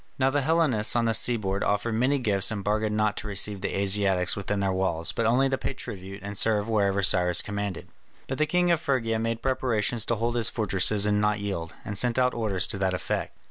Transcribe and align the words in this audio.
Now 0.17 0.31
the 0.31 0.41
Hellenes 0.41 0.95
on 0.95 1.05
the 1.05 1.13
seaboard 1.13 1.63
offered 1.63 1.93
many 1.93 2.17
gifts 2.17 2.49
and 2.49 2.63
bargained 2.63 2.97
not 2.97 3.15
to 3.17 3.27
receive 3.27 3.61
the 3.61 3.77
Asiatics 3.77 4.35
within 4.35 4.59
their 4.59 4.71
walls, 4.71 5.11
but 5.11 5.27
only 5.27 5.47
to 5.47 5.59
pay 5.59 5.73
tribute 5.75 6.23
and 6.23 6.35
serve 6.35 6.67
wherever 6.67 7.03
Cyrus 7.03 7.43
commanded. 7.43 7.87
But 8.25 8.39
the 8.39 8.47
king 8.47 8.71
of 8.71 8.81
Phrygia 8.81 9.19
made 9.19 9.43
preparations 9.43 10.03
to 10.05 10.15
hold 10.15 10.37
his 10.37 10.49
fortresses 10.49 11.05
and 11.05 11.21
not 11.21 11.39
yield, 11.39 11.75
and 11.85 11.95
sent 11.95 12.17
out 12.17 12.33
orders 12.33 12.65
to 12.69 12.79
that 12.79 12.95
effect. 12.95 13.37